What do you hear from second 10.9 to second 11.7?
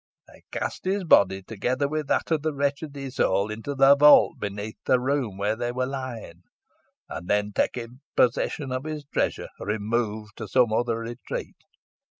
retreat.